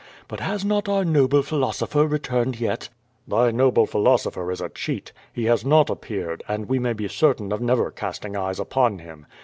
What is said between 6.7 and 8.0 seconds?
may be certain of never